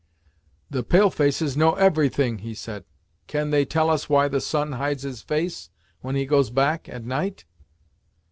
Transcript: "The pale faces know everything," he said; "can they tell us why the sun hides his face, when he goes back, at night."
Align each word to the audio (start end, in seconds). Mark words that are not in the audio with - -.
"The 0.71 0.81
pale 0.81 1.11
faces 1.11 1.55
know 1.55 1.75
everything," 1.75 2.39
he 2.39 2.55
said; 2.55 2.85
"can 3.27 3.51
they 3.51 3.65
tell 3.65 3.87
us 3.87 4.09
why 4.09 4.29
the 4.29 4.41
sun 4.41 4.71
hides 4.71 5.03
his 5.03 5.21
face, 5.21 5.69
when 5.99 6.15
he 6.15 6.25
goes 6.25 6.49
back, 6.49 6.89
at 6.89 7.05
night." 7.05 7.45